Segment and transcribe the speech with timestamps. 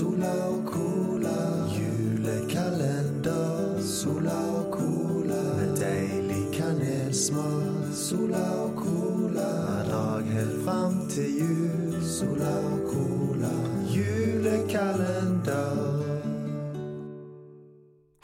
[0.00, 3.76] Sola og cola, julekalender.
[3.84, 7.90] Sola og cola, med deilig kanelsmak.
[7.92, 11.98] Sola og cola, hver dag helt fram til jul.
[12.00, 13.50] Sola og cola,
[13.92, 15.76] julekalender.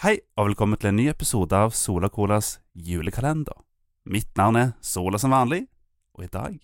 [0.01, 3.61] Hei, og velkommen til en ny episode av Sola Colas julekalender.
[4.09, 5.69] Mitt navn er Sola som vanlig,
[6.17, 6.57] og i dag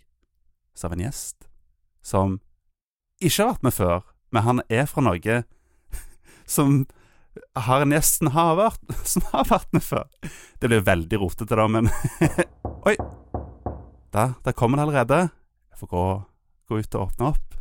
[0.73, 1.45] så har vi en gjest
[2.01, 2.41] som
[3.21, 4.01] ikke har vært med før,
[4.33, 5.43] men han er fra Norge
[6.57, 6.83] som
[7.57, 8.83] har nesten har vært,
[9.13, 10.09] som har vært med før.
[10.61, 11.91] Det blir veldig rotete, da, men
[12.89, 12.97] Oi!
[14.13, 15.19] Der, der kommer det allerede.
[15.73, 16.07] Jeg får gå,
[16.69, 17.55] gå ut og åpne opp.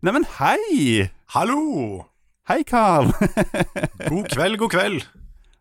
[0.00, 1.10] Neimen, hei!
[1.34, 2.06] Hallo!
[2.48, 3.10] Hei, Carl!
[4.08, 5.04] God kveld, god kveld.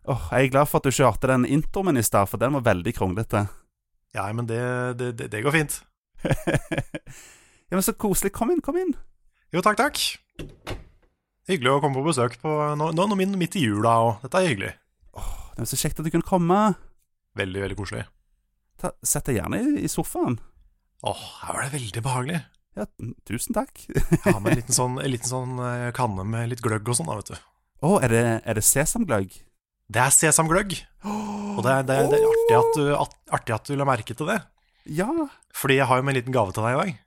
[0.10, 2.64] Åh, jeg er glad for at du kjørte den introen i stad, for den var
[2.70, 3.44] veldig kronglete.
[4.16, 4.62] Ja, men det,
[4.98, 5.82] det, det går fint.
[7.70, 8.34] Ja, men Så koselig.
[8.34, 8.96] Kom inn, kom inn.
[9.54, 10.02] Jo, takk, takk.
[11.50, 14.72] Hyggelig å komme på besøk på, nå, nå, midt i jula, og dette er hyggelig.
[15.18, 16.60] Åh, Det var så kjekt at du kunne komme.
[17.38, 18.06] Veldig, veldig koselig.
[18.82, 20.38] Ta, sett deg gjerne i, i sofaen.
[21.02, 22.42] Åh, her var det veldig behagelig.
[22.78, 22.86] Ja,
[23.28, 23.82] tusen takk.
[24.28, 27.10] Har med en liten sånn, en liten sånn eh, kanne med litt gløgg og sånn,
[27.10, 27.50] da, vet du.
[27.80, 29.36] Å, er, det, er det sesamgløgg?
[29.90, 30.78] Det er sesamgløgg.
[31.10, 33.88] Og det er, det, er, det er artig, at du, at, artig at du la
[33.90, 34.38] merke til det.
[34.86, 35.10] Ja.
[35.56, 37.00] Fordi jeg har jo med en liten gave til deg i dag.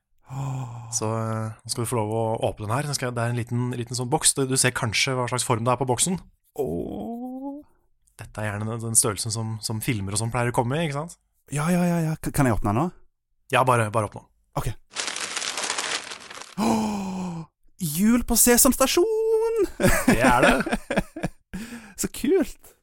[0.93, 2.89] Så eh, nå skal du få lov å åpne den her.
[2.91, 4.35] Jeg, det er en liten, liten sånn boks.
[4.39, 6.19] Du ser kanskje hva slags form det er på boksen.
[6.61, 7.61] åh.
[8.21, 10.85] Dette er gjerne den, den størrelsen som, som filmer og sånn pleier å komme i,
[10.85, 11.17] ikke sant?
[11.51, 12.13] Ja, ja, ja, ja.
[12.29, 12.85] Kan jeg åpne den nå?
[13.51, 14.21] Ja, bare, bare åpne.
[14.61, 14.69] Ok.
[16.61, 17.41] Åh,
[17.97, 19.67] jul på Sesam stasjon!
[19.81, 20.79] Det er det.
[22.01, 22.75] Så kult.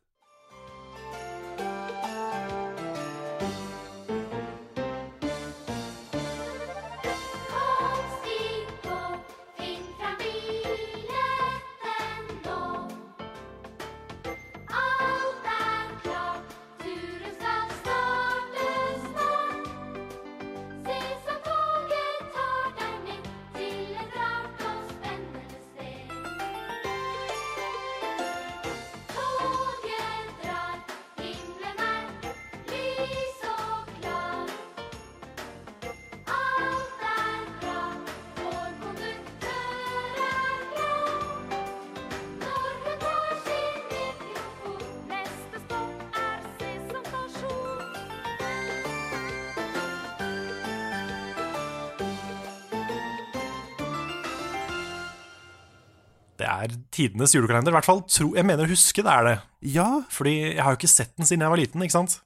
[56.51, 57.73] Er tidenes julekalender.
[57.73, 59.35] I hvert fall tro, jeg mener å huske det er det.
[59.75, 59.87] Ja.
[60.13, 62.19] Fordi jeg har jo ikke sett den siden jeg var liten, ikke sant?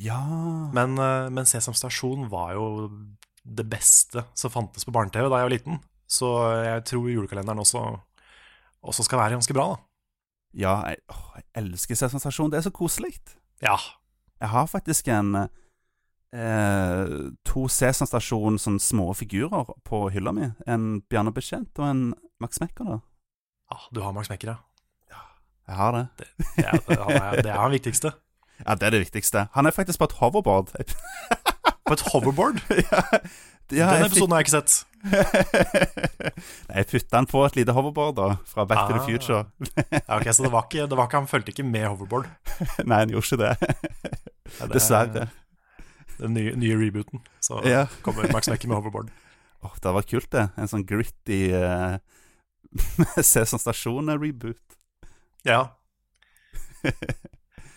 [0.00, 0.20] Ja.
[0.76, 2.66] Men, eh, men Sesam Stasjon var jo
[3.44, 5.80] det beste som fantes på barne-TV da jeg var liten.
[6.10, 6.28] Så
[6.64, 7.84] jeg tror julekalenderen også,
[8.82, 9.84] også skal være ganske bra, da.
[10.58, 12.50] Ja, jeg, å, jeg elsker Sesam stasjon.
[12.50, 13.14] Det er så koselig.
[13.62, 13.76] Ja.
[14.40, 15.36] Jeg har faktisk en
[16.34, 17.12] eh,
[17.46, 20.50] to Sesam Stasjon sånne små figurer på hylla mi.
[20.66, 22.02] En Bjarne Betjent og en
[22.42, 22.96] Max Mekker.
[22.96, 22.98] da.
[23.70, 24.56] Ja du har Max Mekker, ja.
[25.70, 26.06] Jeg har det.
[26.18, 26.26] Det
[26.66, 28.10] er, det er, det er han viktigste.
[28.66, 29.46] Ja, Det er det viktigste.
[29.54, 30.68] Han er faktisk på et hoverboard.
[31.88, 32.58] På et hoverboard.
[32.70, 33.00] ja,
[33.72, 34.74] ja, Den episoden har jeg ikke sett.
[36.68, 39.06] Nei, jeg putta han på et lite hoverboard da, fra Back to the Ah.
[39.06, 39.40] Future.
[39.96, 42.28] Ja, ok, Så det var ikke, det var ikke han fulgte ikke med hoverboard.
[42.84, 43.54] Nei, han gjorde ikke det.
[43.56, 45.26] Ja, det er Dessverre.
[46.20, 47.22] Den nye, nye rebooten.
[47.40, 47.86] Så Ja.
[48.04, 49.08] kommer Max Mekker med hoverboard.
[49.64, 50.46] Åh, det hadde vært kult, det.
[50.60, 51.96] En sånn gritty uh,
[53.32, 54.78] Sesam Stasjon-reboot.
[55.46, 55.76] Ja.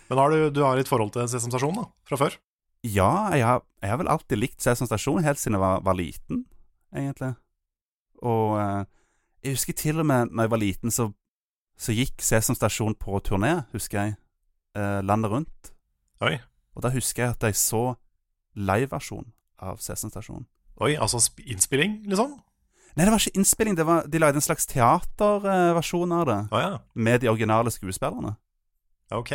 [0.07, 2.35] Men har du, du har litt forhold til Sesam Stasjon da, fra før?
[2.83, 5.97] Ja, jeg har, jeg har vel alltid likt Sesam Stasjon, helt siden jeg var, var
[5.97, 6.43] liten,
[6.95, 7.33] egentlig.
[8.23, 8.83] Og eh,
[9.43, 11.09] jeg husker til og med når jeg var liten, så,
[11.79, 14.17] så gikk Sesam Stasjon på turné, husker jeg,
[14.77, 15.73] eh, landet rundt.
[16.23, 16.37] Oi,
[16.75, 17.83] Og da husker jeg at jeg så
[18.55, 19.31] liveversjon
[19.63, 20.45] av Sesam Stasjon.
[20.83, 22.35] Oi altså innspilling, liksom?
[22.93, 26.59] Nei, det var ikke innspilling, det var, de lagde en slags teaterversjon av det, Oh,
[26.61, 28.35] ja, med de originale skuespillerne.
[29.11, 29.31] ok.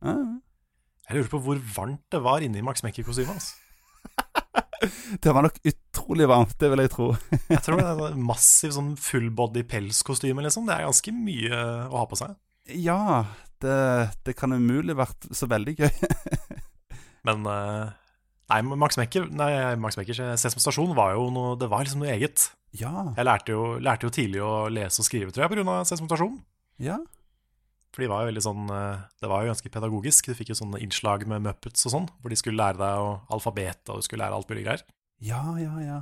[0.00, 0.14] Ja.
[1.10, 3.50] Jeg lurer på hvor varmt det var inni Max Mekker-kostymet hans.
[5.20, 7.06] Det var nok utrolig varmt, det vil jeg tro.
[7.52, 10.64] Jeg tror det er massiv sånn fullbody pelskostyme, liksom.
[10.64, 11.58] Det er ganske mye
[11.90, 12.32] å ha på seg.
[12.80, 13.26] Ja,
[13.60, 13.74] det,
[14.24, 15.90] det kan umulig vært så veldig gøy.
[17.28, 17.90] Men eh,
[18.50, 22.10] Nei, Max Mekker, nei, Max Mekker Sesam Stasjon var jo noe Det var liksom noe
[22.10, 22.48] eget.
[22.74, 25.80] Ja, Jeg lærte jo, lærte jo tidlig å lese og skrive, tror jeg, pga.
[25.86, 26.38] Sesam Stasjon.
[26.82, 26.98] ja.
[27.90, 30.28] For de var jo veldig sånn eh, Det var jo ganske pedagogisk.
[30.30, 33.90] Du fikk jo sånne innslag med Muppets og sånn, hvor de skulle lære deg alfabetet,
[33.90, 34.84] og du skulle lære alt mulig greier.
[35.26, 35.96] Ja, ja, ja.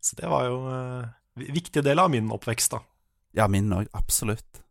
[0.00, 1.04] Så det var jo uh,
[1.36, 2.80] viktig del av min oppvekst, da.
[3.36, 3.90] Ja, min òg.
[3.92, 4.62] Absolutt.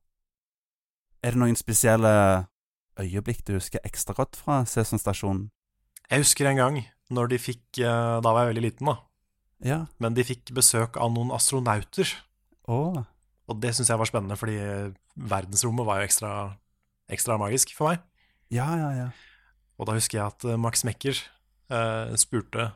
[1.22, 2.10] Er det noen spesielle
[2.98, 5.46] øyeblikk du husker ekstra godt fra Sesam stasjon?
[6.10, 6.82] Jeg husker en gang
[7.14, 8.98] når de fikk eh, Da var jeg veldig liten, da.
[9.66, 9.80] Ja.
[10.04, 12.10] Men de fikk besøk av noen astronauter.
[12.70, 13.00] Oh.
[13.48, 14.58] Og det syns jeg var spennende, fordi
[15.18, 16.32] verdensrommet var jo ekstra,
[17.10, 18.04] ekstra magisk for meg.
[18.54, 19.08] Ja, ja, ja.
[19.78, 22.72] Og da husker jeg at eh, Max Mekker eh, spurte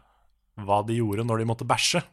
[0.61, 2.03] hva de gjorde når de måtte bæsje.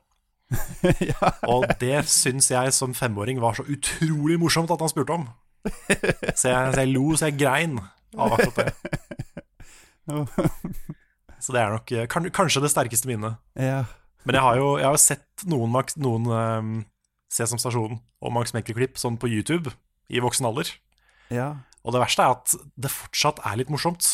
[1.11, 1.32] ja.
[1.49, 5.29] Og det syns jeg som femåring var så utrolig morsomt at han spurte om.
[5.69, 7.76] Så jeg, så jeg lo så jeg grein
[8.17, 8.73] av akkurat det.
[11.40, 13.38] Så det er nok eh, kan, kanskje det sterkeste minnet.
[13.58, 13.85] ja.
[14.26, 16.73] Men jeg har jo, jeg har sett noen, noen um,
[17.32, 19.70] Sesam Stasjon og Max Mekker-klipp sånn på YouTube
[20.12, 20.69] i voksen alder.
[21.32, 21.46] Ja,
[21.87, 24.05] Og det verste er at det fortsatt er litt morsomt.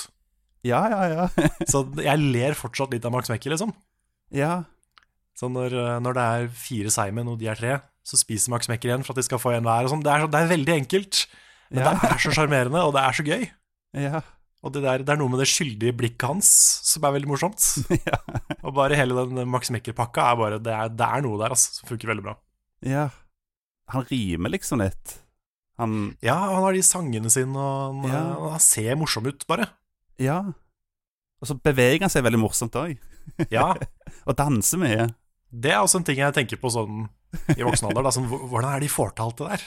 [0.63, 1.01] ja, ja.
[1.09, 1.49] ja.
[1.73, 3.73] Så jeg ler fortsatt litt av Max Mekker, liksom.
[4.31, 4.63] ja.
[5.35, 7.73] Så når, eh, når det er fire seigmenn og de er tre,
[8.07, 9.89] så spiser Max Mekker igjen for at de skal få en hver.
[9.89, 10.05] Og sånn.
[10.05, 11.25] det, er, så- det er veldig enkelt,
[11.73, 11.97] men Ja.
[11.97, 13.49] det er så sjarmerende, og det er så gøy.
[13.99, 14.21] ja.
[14.65, 16.49] Og det, der, det er noe med det skyldige blikket hans
[16.89, 17.61] som er veldig morsomt.
[18.09, 18.17] ja.
[18.65, 21.75] Og bare hele den Max Mekker-pakka er bare det er, det er noe der altså,
[21.83, 22.35] som funker veldig bra.
[22.89, 23.11] Ja.
[23.93, 25.19] Han rimer liksom litt.
[25.77, 28.23] Han Ja, han har de sangene sine, og han, Ja.
[28.55, 29.69] han ser morsom ut, bare.
[30.23, 30.39] Ja.
[31.43, 32.97] Og så beveger han seg veldig morsomt òg.
[33.53, 33.75] Ja,
[34.29, 35.11] Og danser mye.
[35.53, 37.05] det er også en ting jeg tenker på sånn
[37.53, 38.07] i voksen alder.
[38.07, 39.65] Da, sånn, hvordan er de får til alt det der?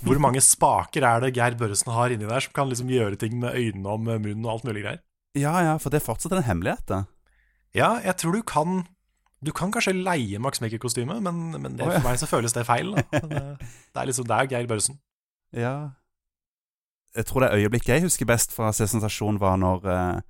[0.00, 3.36] Hvor mange spaker er det Geir Børresen har inni der som kan liksom gjøre ting
[3.42, 5.02] med øynene og med munnen og alt mulig greier?
[5.36, 7.02] Ja, ja, for det er fortsatt en hemmelighet, det.
[7.76, 8.82] Ja, jeg tror du kan
[9.42, 12.92] Du kan kanskje leie Max Maker-kostyme, men, men det, for meg så føles det feil.
[12.94, 13.02] Da.
[13.24, 15.00] Men, eh, Det er liksom, det er Geir Børresen.
[15.50, 15.72] Ja.
[17.16, 19.02] Jeg tror det øyeblikket jeg husker best fra Sesam
[19.42, 20.20] var når eh,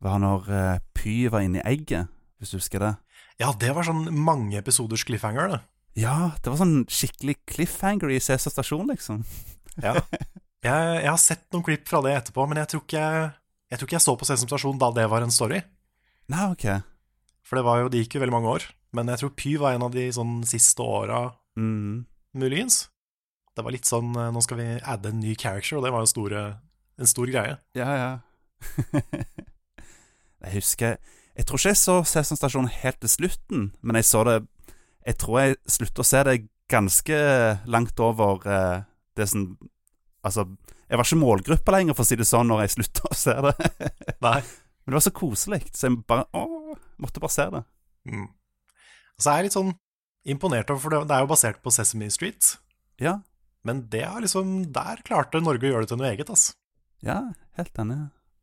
[0.00, 2.08] Var når eh, Py var inni egget,
[2.38, 2.94] hvis du husker det.
[3.38, 5.60] Ja, det var sånn mange episoders cliffhanger, det.
[5.98, 9.24] Ja, det var sånn skikkelig cliffhanger i Sesam stasjon, liksom.
[9.82, 9.98] Ja.
[10.62, 13.28] Jeg, jeg har sett noen klipp fra det etterpå, men jeg tror ikke jeg,
[13.72, 15.58] jeg, tror ikke jeg så på Sesam Stasjon da det var en story.
[16.32, 16.66] Nei, ok.
[17.42, 18.66] For det, var jo, det gikk jo veldig mange år.
[18.94, 21.24] Men jeg tror Py var en av de sånn siste åra,
[21.58, 22.06] Mm.
[22.32, 22.86] muligens.
[23.52, 26.00] Det var litt sånn eh, Nå skal vi adde en ny character, og det var
[26.00, 26.44] jo store,
[26.96, 27.58] en stor greie.
[27.76, 28.12] Ja, ja.
[30.46, 30.96] jeg husker
[31.36, 34.38] Jeg tror ikke jeg så Sesam stasjon helt til slutten, men jeg så det
[35.06, 36.36] Jeg tror jeg sluttet å se det
[36.72, 37.18] ganske
[37.70, 38.82] langt over eh,
[39.18, 39.52] det som
[40.22, 40.44] Altså,
[40.86, 43.32] jeg var ikke målgruppa lenger, for å si det sånn, når jeg slutta å se
[43.42, 43.54] det.
[44.22, 44.38] Nei.
[44.38, 47.62] Men det var så koselig, så jeg bare Å, måtte bare se det.
[48.06, 48.28] Mm.
[49.18, 49.72] jeg er litt sånn
[50.22, 52.52] imponert over, for det, er jo basert på Sesame Street.
[53.02, 53.16] Ja.
[53.66, 56.54] Men det har liksom Der klarte Norge å gjøre det til noe eget, altså.
[57.02, 57.18] Ja,
[57.58, 57.98] helt enig.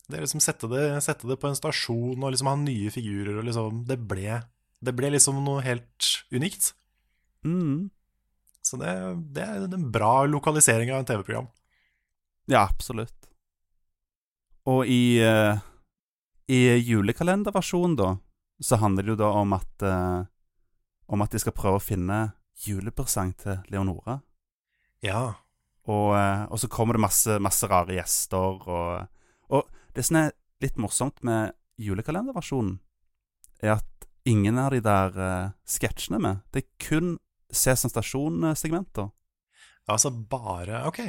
[0.09, 3.39] Det er liksom sette det, sette det på en stasjon og liksom ha nye figurer
[3.39, 4.41] og liksom Det ble,
[4.80, 6.74] det ble liksom noe helt unikt.
[7.46, 7.90] Mm.
[8.62, 8.92] Så det,
[9.36, 11.50] det er en bra lokalisering av en TV-program.
[12.50, 13.16] Ja, absolutt.
[14.70, 15.60] Og i, eh,
[16.52, 18.10] i julekalenderversjonen, da,
[18.60, 20.20] så handler det jo da om at eh,
[21.10, 22.16] Om at de skal prøve å finne
[22.68, 24.20] julepresang til Leonora.
[25.02, 25.40] Ja.
[25.90, 29.08] Og, eh, og så kommer det masse, masse rare gjester, og,
[29.50, 32.76] og det som er litt morsomt med julekalenderversjonen,
[33.66, 33.88] er at
[34.27, 36.42] ingen av de der uh, sketsjene er med.
[36.54, 37.18] Det er kun
[37.52, 39.09] Sesam Stasjon-segmenter.
[39.90, 40.99] Altså bare Ok,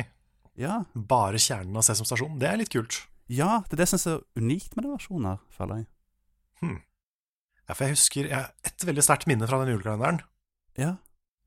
[0.57, 2.39] Ja, bare kjernen av Sesam Stasjon.
[2.41, 3.03] Det er litt kult.
[3.31, 5.91] ja, det er det som er så unikt med den versjonen her, føler jeg.
[7.71, 10.25] Ja, for jeg husker jeg har et veldig sterkt minne fra den julekalenderen.
[10.81, 10.97] Ja,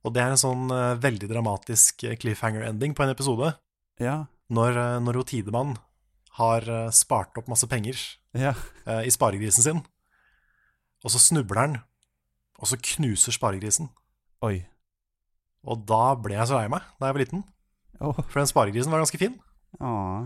[0.04, 3.54] Og det er en sånn uh, veldig dramatisk eh, cliffhanger-ending på en episode.
[4.00, 5.78] ja, Når, uh, når Tidemann
[6.40, 7.96] har uh, spart opp masse penger
[8.34, 8.54] ja.
[9.06, 9.84] i sparegrisen sin,
[11.04, 11.74] og så snubler han,
[12.60, 13.90] og så knuser sparegrisen.
[14.46, 14.64] Oi.
[15.68, 17.44] Og da ble jeg så lei meg da jeg var liten,
[18.04, 18.12] Oh.
[18.18, 19.36] for den sparegrisen var ganske fin.
[19.80, 20.26] Oh.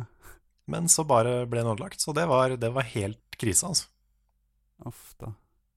[0.72, 3.86] Men så bare ble den ødelagt, så det var, det var helt krise, altså.
[4.88, 5.34] uff da.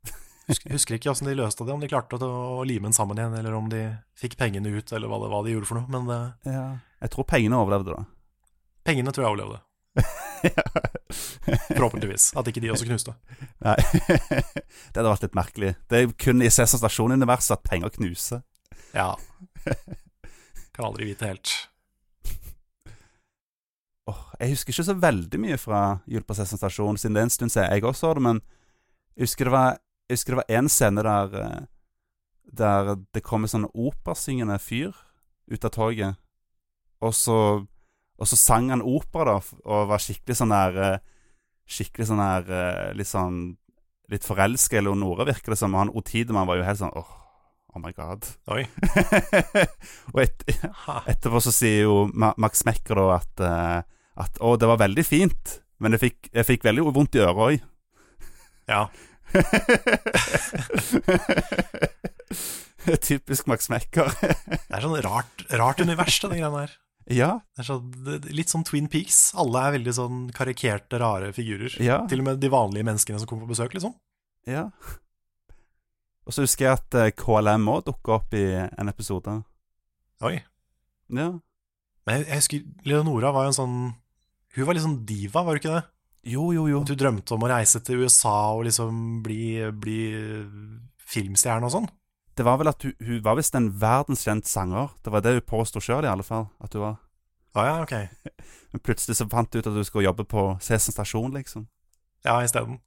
[0.49, 3.37] Husker, husker ikke åssen de løste det, om de klarte å, lime den sammen igjen,
[3.39, 3.83] eller om de
[4.19, 5.91] fikk pengene ut, eller hva, det, hva de gjorde for noe.
[5.93, 6.21] Men det,
[6.55, 6.65] Ja.
[7.05, 8.07] Jeg tror pengene overlevde, da.
[8.87, 9.61] pengene tror jeg overlevde.
[11.47, 12.31] Forhåpentligvis.
[12.37, 13.15] At ikke de også knuste.
[13.67, 13.77] Nei.
[13.81, 15.73] det hadde vært litt merkelig.
[15.91, 18.45] Det er kun i Cæsar Stasjon-universet at penger knuser.
[18.95, 19.15] Ja.
[19.65, 21.53] Kan aldri vite helt.
[24.11, 25.81] Åh, jeg husker ikke så veldig mye fra
[26.11, 28.41] Jul på Cæsar Stasjon, siden det er en stund siden jeg også så det, men
[29.15, 29.77] jeg husker det var,
[30.09, 31.61] jeg husker det var en scene der eh,
[32.51, 34.97] Der det kom en sånn operasyngende fyr
[35.51, 36.19] ut av toget,
[37.03, 37.37] og så,
[38.19, 40.99] og så sang han opera, da, og var skikkelig sånn der eh,
[41.71, 43.41] Skikkelig sånn der eh, Litt sånn
[44.11, 45.75] Litt forelska i Leonora, virker det som.
[45.77, 47.11] Og han Otidemann var jo helt sånn åh,
[47.71, 48.27] Oh my god.
[48.51, 48.65] Oi.
[50.13, 53.79] og et, etterpå så sier jo Max Mekker da at, eh,
[54.25, 57.45] at Å, det var veldig fint, men jeg fikk, jeg fikk veldig vondt i øret
[57.47, 57.55] òg.
[58.71, 58.83] Ja.
[63.07, 64.11] Typisk Max Mekker.
[64.19, 66.71] Det er sånn rart, rart univers, det greia her.
[67.11, 67.31] Ja,
[67.67, 67.79] så,
[68.31, 69.33] litt sånn Twin Peaks.
[69.39, 71.75] Alle er veldig sånn karikerte, rare figurer.
[71.83, 73.95] ja, Til og med de vanlige menneskene som kommer på besøk, liksom.
[74.51, 74.69] ja.
[76.29, 79.33] Og så husker jeg at eh, KLM òg dukka opp i en episode.
[80.23, 80.37] Oi.
[81.11, 81.31] Ja.
[82.07, 83.79] Men jeg, jeg husker Leonora var jo en sånn
[84.55, 85.83] Hun var litt sånn diva, var hun ikke det?
[86.31, 86.83] Jo, jo, jo.
[86.85, 90.01] At hun drømte om å reise til USA og liksom bli, bli
[91.11, 91.89] filmstjerne og sånn.
[92.37, 94.93] Det var vel at hun, hun var visst en verdenskjent sanger.
[95.05, 96.49] Det var det hun påsto sjøl, i alle fall.
[96.61, 96.99] At hun var
[97.55, 97.93] Ah, ja, ok.
[98.73, 101.67] Men plutselig så fant hun ut at hun skulle jobbe på Sesen stasjon, liksom.
[102.25, 102.79] Ja, isteden.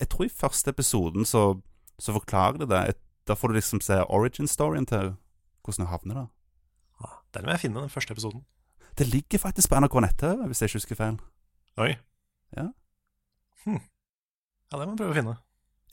[0.00, 1.60] Jeg tror i første episoden så,
[1.98, 2.98] så forklarer de det.
[3.24, 5.16] Da får du liksom se origin-storyen til henne.
[5.64, 6.26] Hvordan hun havner der.
[7.00, 8.44] Ja, Den må jeg finne, den første episoden.
[8.98, 11.16] Det ligger faktisk på NRK nett-TV, hvis jeg ikke husker feil.
[11.80, 11.94] Oi.
[12.56, 12.66] Ja.
[13.64, 13.80] Hm.
[14.68, 15.38] Ja, det må jeg prøve å finne.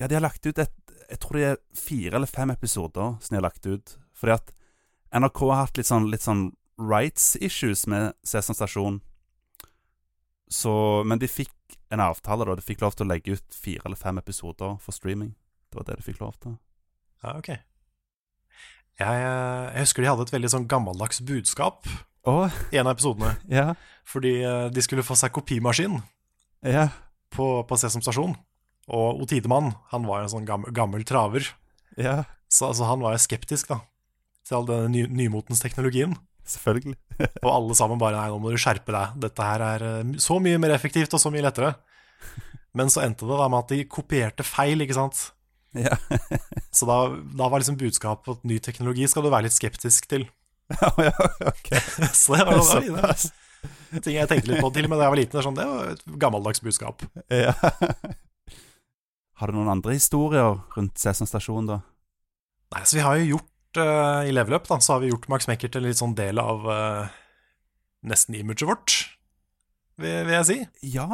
[0.01, 3.33] Ja, de har lagt ut et Jeg tror det er fire eller fem episoder som
[3.33, 3.95] de har lagt ut.
[4.15, 4.51] Fordi at
[5.11, 6.45] NRK har hatt litt sånn, litt sånn
[6.79, 9.01] rights issues med Sesam stasjon.
[10.51, 10.71] Så
[11.07, 11.51] Men de fikk
[11.91, 12.55] en avtale, da.
[12.55, 15.33] De fikk lov til å legge ut fire eller fem episoder for streaming.
[15.71, 16.55] Det var det de fikk lov til.
[17.23, 17.51] Ja, ok.
[19.01, 21.87] Jeg, jeg husker de hadde et veldig sånn gammeldags budskap
[22.27, 22.51] oh.
[22.71, 23.35] i en av episodene.
[23.49, 23.73] ja.
[24.07, 25.99] Fordi eh, de skulle få seg kopimaskin
[26.67, 26.89] Ja.
[27.31, 28.35] på, på Sesam stasjon.
[28.89, 31.45] Og Otidemann, han var jo en sånn gammel, gammel traver.
[31.99, 32.23] Ja.
[32.51, 33.81] Så altså, han var jo skeptisk da
[34.47, 36.15] til all denne ny, nymotens teknologien.
[36.47, 36.97] Selvfølgelig.
[37.45, 39.19] Og alle sammen bare Nei, nå må du skjerpe deg.
[39.27, 41.75] Dette her er eh, så mye mer effektivt og så mye lettere.
[42.77, 45.29] Men så endte det da med at de kopierte feil, ikke sant.
[45.77, 45.95] Ja.
[46.75, 46.97] Så da,
[47.35, 50.25] da var liksom budskapet at ny teknologi skal du være litt skeptisk til.
[50.71, 51.13] ja, ja,
[51.51, 51.69] ok.
[52.15, 53.25] Så det var, var Såpass.
[53.99, 55.37] ting jeg tenkte litt på til og med da jeg var liten.
[55.37, 57.03] Det, sånn, det var et gammeldags budskap.
[57.31, 57.55] Ja.
[59.41, 61.79] Har du noen andre historier rundt Sesam stasjon, da?
[62.75, 65.25] Nei, så vi har jo gjort uh, I Level Up da, så har vi gjort
[65.33, 67.15] Max Mekker til en litt sånn del av uh,
[68.07, 68.93] nesten imaget vårt,
[70.01, 70.59] vil, vil jeg si.
[70.93, 71.07] Ja,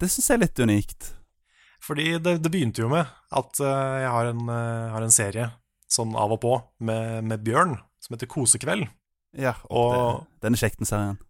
[0.00, 1.10] det syns jeg er litt unikt.
[1.84, 3.04] Fordi det, det begynte jo med
[3.36, 5.50] at uh, jeg har en, eh, har en serie
[5.92, 6.54] sånn av og på
[6.88, 8.88] med, med Bjørn, som heter Kosekveld.
[9.36, 11.20] Ja, Og- det, denne kjekten serien.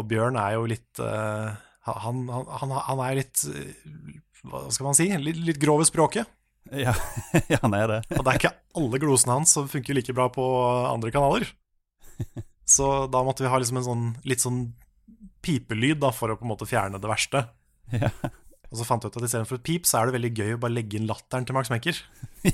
[0.00, 1.52] Og Bjørn er jo litt eh,
[1.86, 5.06] han, han, han, han er litt eh, Hva skal man si?
[5.22, 6.28] Litt, litt grov i språket.
[6.74, 6.94] Ja,
[7.52, 8.00] ja, han er det.
[8.16, 10.44] Og det er ikke alle glosene hans som funker like bra på
[10.90, 11.46] andre kanaler.
[12.76, 14.64] Så da måtte vi ha liksom en sånn litt sånn
[15.46, 17.44] pipelyd da, for å på en måte fjerne det verste.
[17.94, 18.10] Ja.
[18.66, 20.62] Og så fant jeg ut at istedenfor et pip, så er det veldig gøy å
[20.64, 22.00] bare legge inn latteren til Max Mekker.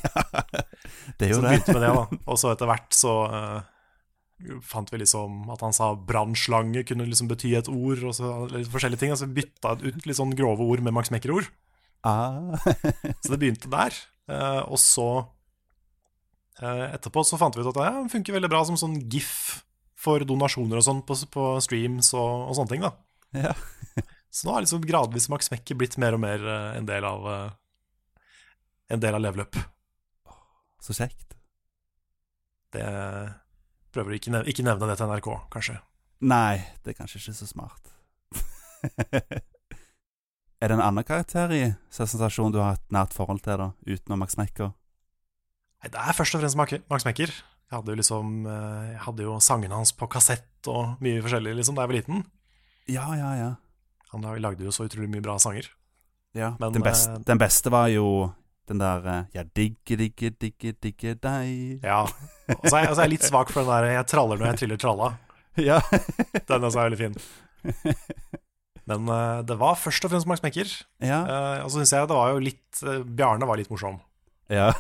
[1.17, 1.49] Det er Så jo det det.
[1.49, 2.19] begynte med det, da.
[2.29, 7.31] Og så etter hvert så uh, fant vi liksom at han sa brannslange kunne liksom
[7.33, 8.35] bety et ord, og så
[8.75, 9.15] forskjellige ting.
[9.17, 11.49] Og vi bytta ut litt sånn grove ord med Max Mekker-ord.
[12.03, 12.59] Ah.
[13.23, 13.95] Så det begynte der.
[14.31, 15.07] Eh, og så
[16.63, 19.63] eh, Etterpå så fant vi ut at det ja, funker veldig bra som sånn gif
[20.03, 22.87] for donasjoner og sånn på, på streams og, og sånne ting.
[22.87, 22.93] da
[23.49, 23.55] Ja.
[24.33, 27.29] Så nå har liksom gradvis Max Mekke blitt mer og mer eh, en del av
[28.93, 29.57] En del av level up.
[30.83, 31.37] Så kjekt.
[32.75, 32.85] Det
[33.93, 35.79] prøver å ikke, nevne, ikke nevne det til NRK, kanskje.
[36.29, 37.93] Nei, det er kanskje ikke så smart.
[40.63, 44.21] er det en annen karakter i sensasjonen du har et nært forhold til, da, utenom
[44.23, 44.71] Max Mekker?
[45.83, 46.57] Det er først og fremst
[46.89, 47.33] Max Mekker.
[47.73, 51.55] Jeg hadde jo liksom eh, Jeg hadde jo sangene hans på kassett og mye forskjellig
[51.59, 52.23] liksom da jeg var liten.
[52.93, 53.51] Ja, ja, ja.
[54.13, 55.67] Han lagde jo så utrolig mye bra sanger.
[56.37, 56.53] ja.
[56.61, 58.07] Men, den, beste, eh, den beste var jo
[58.69, 62.03] den der Jeg digger, digger, digger, digge, digge deg Ja.
[62.05, 64.59] Og så er, jeg- er jeg litt svak for den der 'jeg traller når jeg
[64.59, 65.13] triller tralla'.
[65.57, 65.81] Ja.
[66.49, 67.17] Den også er veldig fin.
[68.91, 70.71] Men uh, det var først og fremst Max Mekker.
[71.05, 71.21] ja.
[71.23, 74.01] Uh, og så syns jeg det var jo litt uh, Bjarne var litt morsom.
[74.53, 74.73] ja.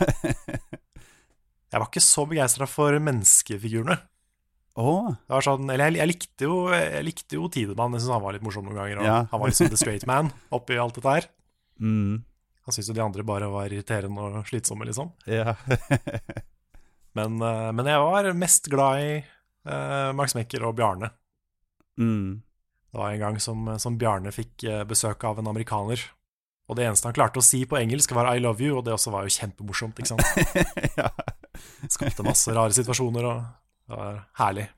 [1.72, 3.94] Jeg var ikke så begeistra for menneskefigurene.
[4.76, 5.06] Oh.
[5.24, 7.94] Det var sånn, eller jeg, jeg likte jo Jeg likte jo Tidemann.
[7.96, 9.00] Jeg syns han var litt morsom noen ganger.
[9.06, 9.14] Ja.
[9.30, 11.30] Han var liksom the straight man oppi alt dette her.
[11.80, 12.20] mm.
[12.62, 15.08] Han syntes jo de andre bare var irriterende og slitsomme, liksom.
[15.26, 15.56] Ja.
[17.16, 19.16] Men, men jeg var mest glad i
[20.16, 21.10] Max Mekker og Bjarne.
[22.00, 22.40] mm.
[22.92, 26.02] Det var en gang som, som Bjarne fikk eh, besøk av en amerikaner.
[26.68, 28.92] Og det eneste han klarte å si på engelsk, var 'I love you', og det
[28.92, 29.98] også var jo kjempemorsomt.
[29.98, 30.22] ikke sant?
[31.00, 31.08] ja.
[31.88, 33.42] Skapte masse rare situasjoner, og
[33.88, 34.68] det var herlig.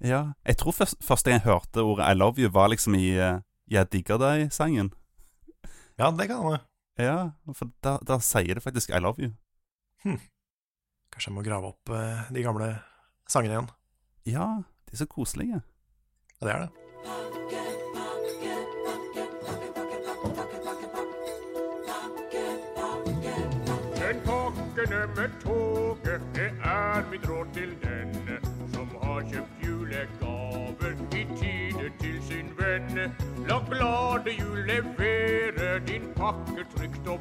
[0.00, 0.32] ja.
[0.46, 3.40] Jeg tror først, første gang jeg hørte ordet 'I love you', var liksom i eh,
[3.70, 4.92] 'Jeg digger deg'-sangen.
[5.98, 6.60] Ja, det kan det.
[6.98, 9.32] Ja, for da, da sier det faktisk 'I love you'.
[11.12, 12.82] Kanskje jeg må grave opp eh, de gamle
[13.28, 13.70] sangene igjen.
[14.26, 15.62] Ja, de er så koselige.
[16.40, 16.89] Ja, det er det.
[24.00, 28.38] Den pakkene med toget, det er mitt råd til den
[28.72, 33.12] som har kjøpt julegaver i tide til sin venn.
[33.48, 37.20] La glade jul levere din pakke trygt og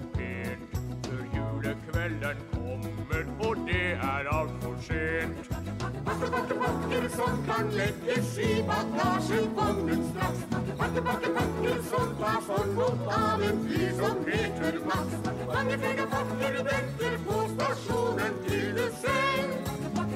[6.19, 10.39] Pakke, pakke, pakker som kan legges i bagasjevognen straks.
[10.79, 15.13] Pakke, pakke, pakker som tar sånn mot av en fly som heter Max.
[15.53, 19.71] Mange flere pakker venter på stasjonen til du selv.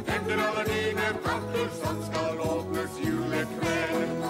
[0.10, 4.28] Henter alle dine pakker som skal åpnes julekveld.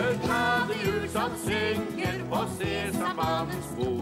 [0.00, 3.95] Hør glade jul som synger på sesambanens bord.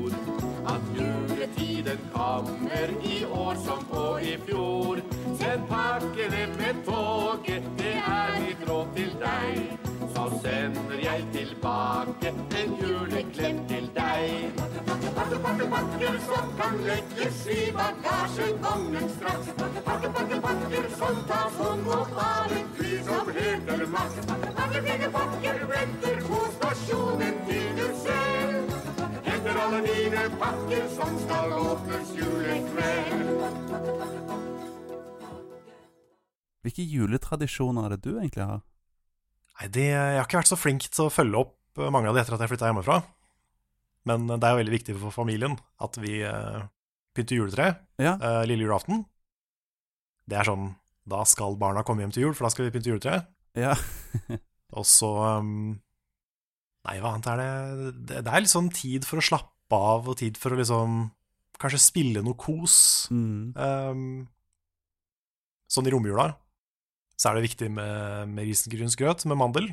[2.34, 5.00] Kommer i år som på i fjor.
[5.38, 9.78] Send pakkene med toget, det er mitt råd til deg.
[10.16, 14.50] Så sender jeg tilbake en juleklem til deg.
[14.58, 19.54] Pakke, pakke, pakke, pakker som kan legges i bagasjevognen straks.
[19.86, 24.20] Pakke, pakke, pakker som tas hånd om av en fly som heter Max.
[24.26, 26.23] Pakke, pakke, pakker venter
[30.34, 33.42] dine pakker som skal åpnes julekveld.
[36.64, 38.62] Hvilke juletradisjoner er det du egentlig har?
[39.60, 42.16] Nei, det, Jeg har ikke vært så flink til å følge opp eh, mange av
[42.16, 43.02] de etter at jeg flytta hjemmefra.
[44.08, 46.64] Men eh, det er jo veldig viktig for familien at vi uh,
[47.14, 47.68] pynter juletre
[48.00, 49.04] Ja, uh, lille julaften.
[50.26, 50.72] Det er sånn
[51.04, 53.22] Da skal barna komme hjem til jul, for da skal vi pynte juletre.
[53.54, 53.76] ja.
[54.74, 55.76] Og så um,
[56.84, 57.50] Nei, hva annet er det?
[58.08, 58.22] det?
[58.26, 61.04] Det er litt sånn tid for å slappe av, og tid for å liksom
[61.54, 63.06] Kanskje spille noe kos.
[63.14, 63.54] Mm.
[63.54, 64.00] Um,
[65.70, 66.32] sånn i romjula
[67.14, 69.68] så er det viktig med, med risengrynsgrøt med mandel.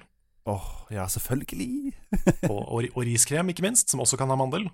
[0.46, 1.96] Åh, ja, selvfølgelig.
[2.52, 4.70] Og, og, og riskrem, ikke minst, som også kan ha mandel.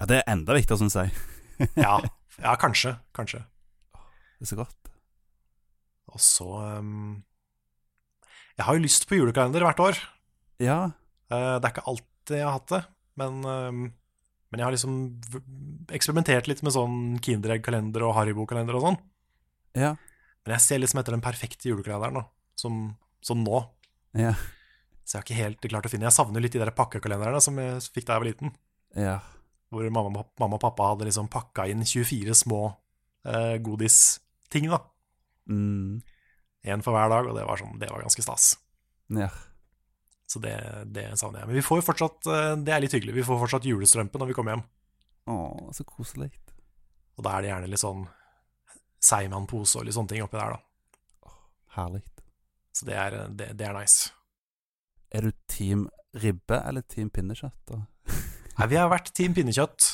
[0.00, 1.12] Ja, det er enda viktigere, syns jeg.
[1.84, 2.00] Ja,
[2.46, 2.96] ja kanskje.
[3.14, 3.44] Kanskje.
[3.92, 4.90] Det er så godt.
[6.16, 6.48] Og så
[6.80, 7.20] um,
[8.56, 10.00] Jeg har jo lyst på julekalender hvert år.
[10.64, 10.80] Ja,
[11.26, 12.82] Uh, det er ikke alltid jeg har hatt det,
[13.18, 13.86] men, um,
[14.50, 14.96] men jeg har liksom
[15.96, 18.98] eksperimentert litt med sånn Kinderegg-kalender og Haribo-kalender og sånn.
[19.78, 19.94] ja,
[20.46, 22.24] Men jeg ser liksom etter den perfekte julekalenderen, da,
[22.58, 23.64] som, som nå.
[24.14, 24.34] ja,
[25.04, 27.58] Så jeg har ikke helt klart å finne Jeg savner litt de der pakkekalenderne som
[27.58, 28.54] jeg fikk da jeg var liten.
[28.94, 29.18] ja.
[29.74, 32.60] Hvor mamma, mamma og pappa hadde liksom pakka inn 24 små
[33.26, 34.78] eh, godisting, da.
[35.50, 35.98] Mm.
[36.70, 38.52] Én for hver dag, og det var, sånn, det var ganske stas.
[39.10, 39.26] ja.
[40.26, 40.56] Så det,
[40.90, 41.50] det savner jeg.
[41.50, 43.14] Men vi får jo fortsatt eh, Det er litt hyggelig.
[43.20, 44.64] Vi får fortsatt julestrømpe når vi kommer hjem.
[45.30, 46.32] Åh, så koselig.
[47.16, 48.06] Og da er det gjerne litt sånn
[49.06, 51.34] Seigmann-pose og litt sånne ting oppi der, da.
[51.76, 52.02] Herlig.
[52.74, 54.10] Så det er, det, det er nice.
[55.14, 55.86] Er du team
[56.16, 57.60] ribbe eller team pinnekjøtt?
[57.70, 57.84] da?
[58.56, 59.86] Nei, vi har vært Team Pinnekjøtt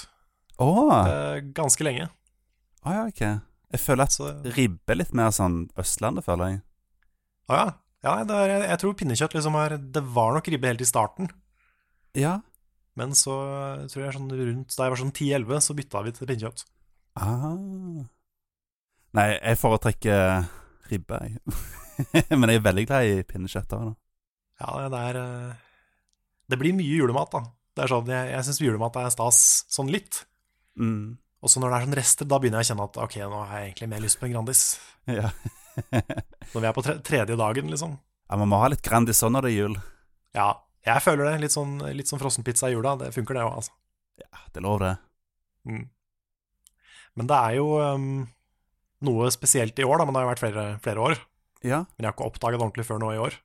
[0.62, 2.06] Åh, eh, ganske lenge.
[2.86, 3.22] Å ja, ok.
[3.72, 6.60] Jeg føler at Så ribbe er litt mer sånn Østlandet, føler jeg.
[7.50, 7.70] Å ja.
[8.02, 11.30] Ja er, jeg tror pinnekjøtt liksom er Det var nok ribbe helt i starten.
[12.18, 12.40] Ja.
[12.98, 13.36] Men så
[13.88, 16.64] tror jeg sånn rundt da jeg var sånn 10-11, så bytta vi til pinnekjøtt.
[17.20, 18.02] Ah.
[19.16, 20.44] Nei, jeg foretrekker
[20.90, 21.56] ribbe, jeg.
[22.40, 23.80] Men jeg er veldig glad i pinnekjøtt da.
[24.62, 25.18] Ja, det er
[26.50, 27.42] Det blir mye julemat, da.
[27.72, 29.40] Det er sånn, Jeg, jeg syns julemat er stas
[29.72, 30.24] sånn litt.
[30.76, 31.16] Mm.
[31.42, 33.42] Og så når det er sånn rester, da begynner jeg å kjenne at ok, nå
[33.42, 34.64] har jeg egentlig mer lyst på en Grandis.
[35.10, 35.32] Ja.
[36.52, 37.96] Når vi er på tre tredje dagen, liksom.
[38.28, 39.78] ja, man må ha litt Grandis når det er jul.
[40.36, 40.50] Ja,
[40.86, 41.38] jeg føler det.
[41.44, 42.96] Litt sånn, litt sånn frossenpizza i jula.
[43.00, 43.74] Det funker, det òg, altså.
[44.22, 44.94] Ja, det er lov, det.
[45.68, 45.84] Mm.
[47.20, 48.08] Men det er jo um,
[49.06, 51.16] noe spesielt i år, da, men det har jo vært flere, flere år.
[51.62, 51.82] Ja.
[51.94, 53.36] Men jeg har ikke oppdaga det ordentlig før nå i år.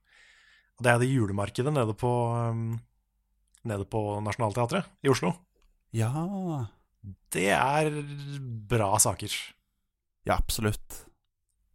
[0.78, 2.78] Og det er det julemarkedet nede på, um,
[3.68, 5.34] nede på Nationaltheatret i Oslo.
[5.96, 6.12] Ja.
[7.34, 7.92] Det er
[8.70, 9.34] bra saker.
[10.28, 11.07] Ja, absolutt.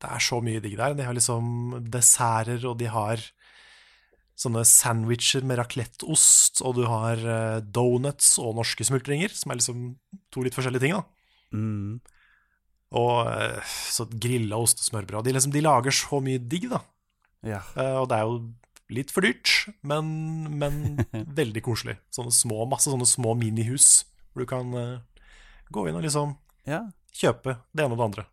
[0.02, 0.96] Det er så mye digg der.
[0.98, 3.22] De har liksom desserter, og de har
[4.42, 9.84] sånne sandwicher med racletteost, og du har eh, donuts og norske smultringer, som er liksom
[10.34, 11.04] to litt forskjellige ting, da.
[11.52, 12.00] Mm.
[12.98, 15.28] Og eh, så grilla ostesmørbrød.
[15.28, 16.82] De, liksom, de lager så mye digg, da.
[17.46, 17.62] Ja.
[17.76, 18.40] Eh, og det er jo
[18.92, 19.52] litt for dyrt,
[19.86, 20.10] men,
[20.58, 20.82] men
[21.40, 22.00] veldig koselig.
[22.12, 24.72] Sånne små, masse sånne små minihus hvor du kan
[25.72, 26.30] gå inn og liksom
[26.64, 26.86] ja.
[27.12, 28.24] kjøpe det ene og det andre.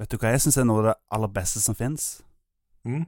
[0.00, 2.18] Vet du hva jeg syns er noe av det aller beste som fins?
[2.86, 3.04] Mm.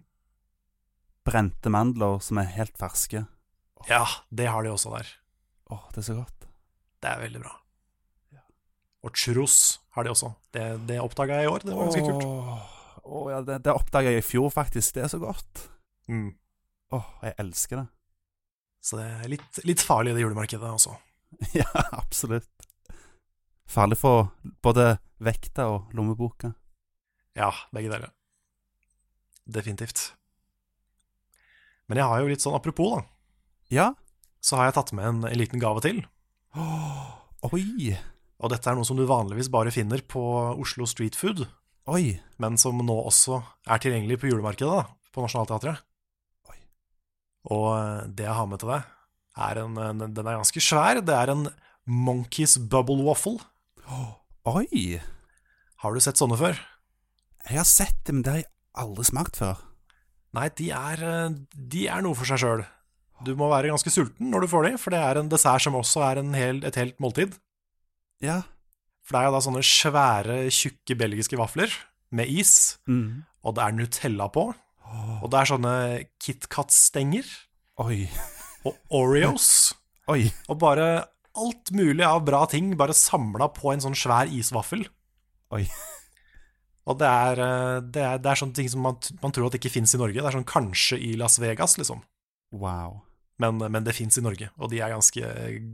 [1.27, 3.25] Brente mandler som er helt ferske.
[3.91, 5.09] Ja, det har de også der.
[5.75, 6.47] Åh, det er så godt.
[7.03, 7.55] Det er veldig bra.
[9.07, 10.33] Og churros har de også.
[10.55, 11.67] Det, det oppdaga jeg i år.
[11.67, 12.25] Det var ganske kult.
[12.27, 14.95] Åh, åh, ja, det, det oppdaga jeg i fjor, faktisk.
[14.97, 15.67] Det er så godt.
[16.11, 16.33] Mm.
[16.95, 17.87] Åh, jeg elsker det.
[18.87, 20.95] Så det er litt, litt farlig, det julemarkedet også.
[21.59, 21.67] Ja,
[21.99, 22.69] absolutt.
[23.67, 24.31] Farlig for
[24.63, 24.97] både
[25.27, 26.53] vekta og lommeboka.
[27.37, 28.13] Ja, begge deler.
[29.47, 30.11] Definitivt.
[31.87, 33.05] Men jeg har jo litt sånn apropos, da.
[33.71, 33.87] Ja.
[34.43, 36.03] Så har jeg tatt med en, en liten gave til.
[36.57, 37.95] Oi.
[38.37, 40.23] Og dette er noe som du vanligvis bare finner på
[40.57, 41.47] Oslo Street Food,
[41.89, 42.19] Oi.
[42.43, 43.39] men som nå også
[43.71, 45.81] er tilgjengelig på julemarkedet, da, på Nationaltheatret.
[46.51, 46.59] Oi.
[47.55, 48.93] Og eh, det jeg har med til deg,
[49.47, 51.03] er en, en Den er ganske svær.
[51.05, 51.47] Det er en
[51.85, 53.39] Monkeys Bubble Waffle.
[54.49, 54.97] Oi.
[55.85, 56.59] Har du sett sånne før?
[57.51, 58.51] Jeg har sett det, men det har jeg
[58.83, 59.61] aldri smakt før.
[60.37, 62.65] Nei, de er, eh, de er noe for seg sjøl.
[63.25, 65.79] Du må være ganske sulten når du får de, for det er en dessert som
[65.79, 67.39] også er en hel, et helt måltid.
[68.21, 68.43] Ja.
[69.07, 71.73] For det er jo da sånne svære, tjukke belgiske vafler
[72.13, 73.25] med is, Mm.
[73.45, 74.55] og det er Nutella på.
[75.23, 75.75] Og det er sånne
[76.23, 77.27] KitKat-stenger
[77.83, 78.09] Oi.
[78.65, 79.75] og Oreos.
[80.13, 80.31] Oi.
[80.49, 81.07] Og bare
[81.37, 84.87] alt mulig av bra ting bare samla på en sånn svær isvaffel.
[85.53, 85.67] Oi.
[86.87, 89.59] Og det er, eh, det er, det er sånne ting som man, man tror at
[89.59, 90.21] ikke fins i Norge.
[90.21, 92.05] Det er sånn kanskje i Las Vegas, liksom.
[92.55, 93.01] Wow.
[93.43, 95.33] Men, men det fins i Norge, og de er ganske,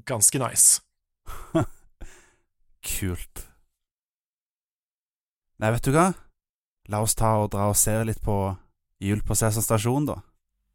[0.08, 0.80] ganske nice.
[2.96, 3.44] Kult.
[5.62, 6.08] Nei, vet du hva?
[6.90, 8.34] La oss ta og dra og se litt på
[9.02, 10.18] Jul på Sesam stasjon, da.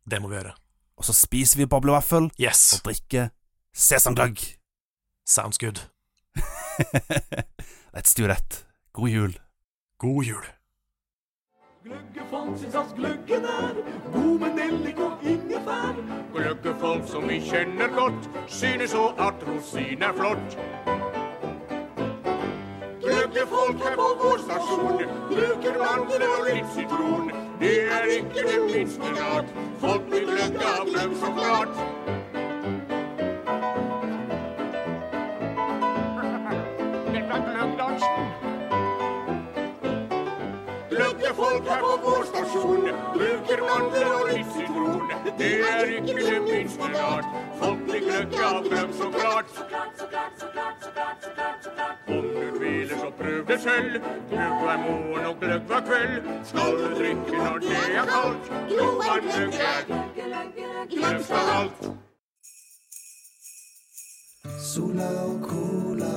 [0.08, 0.54] Det må vi gjøre.
[0.98, 2.78] Og så spiser vi boblevaffel Yes!
[2.78, 3.30] og drikker
[3.76, 4.40] sesamgløgg.
[5.28, 5.84] Sounds good.
[7.96, 8.64] Let's do that.
[8.94, 9.36] God jul.
[10.00, 10.46] God jul.
[11.84, 13.74] Gløggefolk syns at gløggen er
[14.14, 15.96] god med nellik og ingefær.
[16.34, 20.58] Gløggefolk som vi kjenner godt, synes òg at rosin er flott.
[23.02, 27.34] Gløggefolk her på vår stasjon bruker mandel og litt sitron.
[27.60, 29.50] Det er ikke det minste rart,
[29.82, 32.17] folk blir gløgg av gløgg så klart.
[41.48, 45.12] Gløggefolk her på vår stasjon bruker mandler og litt sitron.
[45.38, 47.28] Det er ikke det minste rart,
[47.60, 49.50] folk blir gløgg av brød, så klart.
[52.08, 54.10] Om du tviler, så prøv det selv.
[54.32, 56.28] Gløgg hver morgen og gløgg hver kveld.
[56.52, 59.82] Skal du drikke når det er kaldt, glovarm gløgg er
[60.92, 61.90] gløgg skal alt.
[64.68, 66.14] Sola og cola,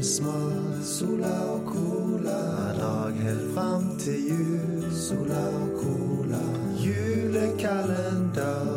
[0.00, 2.36] med smør, sola og cola.
[2.56, 6.40] Hver dag helt fram til jul, sola og cola.
[6.84, 8.69] Julekalender.